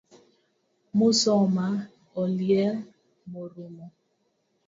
[0.97, 1.67] Musoma
[2.21, 2.75] oliel
[3.31, 3.85] morumo